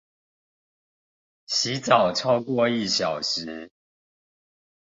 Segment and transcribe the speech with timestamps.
[1.45, 3.69] 洗澡超過一小時